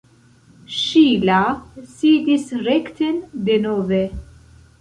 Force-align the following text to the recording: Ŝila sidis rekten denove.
Ŝila 0.77 1.41
sidis 1.97 2.49
rekten 2.69 3.23
denove. 3.51 4.05